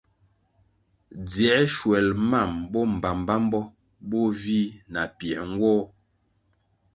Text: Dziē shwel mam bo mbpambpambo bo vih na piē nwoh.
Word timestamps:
Dziē 1.29 1.57
shwel 1.73 2.07
mam 2.31 2.51
bo 2.71 2.79
mbpambpambo 2.93 3.59
bo 4.09 4.21
vih 4.41 4.69
na 4.93 5.01
piē 5.17 5.39
nwoh. 5.53 5.83